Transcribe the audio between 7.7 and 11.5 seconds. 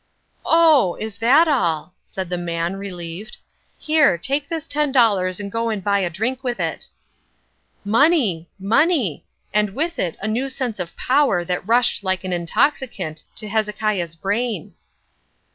Money! money! and with it a new sense of power